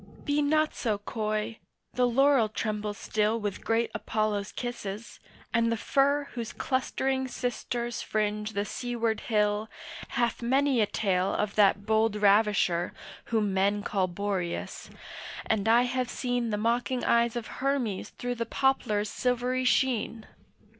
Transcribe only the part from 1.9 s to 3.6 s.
the laurel trembles still